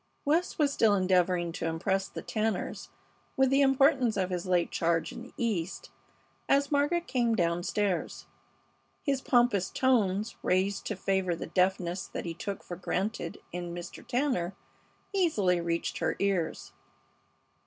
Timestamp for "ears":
16.17-16.73